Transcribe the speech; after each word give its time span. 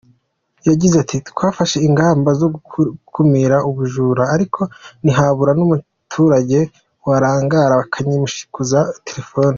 Yagize 0.69 0.95
ati 1.03 1.17
“Twafashe 1.29 1.77
ingamba 1.87 2.29
zo 2.39 2.47
gukumira 2.53 3.57
ubujura 3.69 4.23
ariko 4.35 4.61
ntihabura 5.03 5.51
n’ 5.55 5.61
umuturage 5.65 6.59
warangara 7.07 7.79
bakayimushikuza 7.81 8.79
telefone. 9.07 9.49